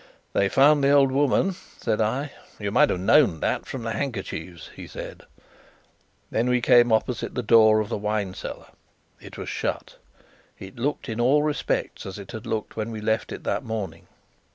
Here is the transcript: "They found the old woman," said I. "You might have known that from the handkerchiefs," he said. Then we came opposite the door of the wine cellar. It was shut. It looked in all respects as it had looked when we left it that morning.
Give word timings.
"They 0.33 0.49
found 0.49 0.83
the 0.83 0.89
old 0.89 1.11
woman," 1.11 1.53
said 1.77 2.01
I. 2.01 2.31
"You 2.57 2.71
might 2.71 2.89
have 2.89 2.99
known 2.99 3.39
that 3.41 3.67
from 3.67 3.83
the 3.83 3.91
handkerchiefs," 3.91 4.71
he 4.75 4.87
said. 4.87 5.25
Then 6.31 6.49
we 6.49 6.59
came 6.59 6.91
opposite 6.91 7.35
the 7.35 7.43
door 7.43 7.79
of 7.79 7.89
the 7.89 7.99
wine 7.99 8.33
cellar. 8.33 8.69
It 9.19 9.37
was 9.37 9.47
shut. 9.47 9.97
It 10.57 10.75
looked 10.79 11.07
in 11.07 11.21
all 11.21 11.43
respects 11.43 12.07
as 12.07 12.17
it 12.17 12.31
had 12.31 12.47
looked 12.47 12.75
when 12.75 12.89
we 12.89 12.99
left 12.99 13.31
it 13.31 13.43
that 13.43 13.63
morning. 13.63 14.07